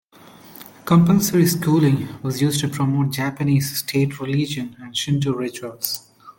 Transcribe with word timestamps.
Compulsory 0.83 1.45
schooling 1.45 2.07
was 2.23 2.41
used 2.41 2.59
to 2.61 2.67
promote 2.67 3.13
Japanese 3.13 3.77
state 3.77 4.19
religion 4.19 4.75
and 4.79 4.97
Shinto 4.97 5.31
rituals. 5.31 6.09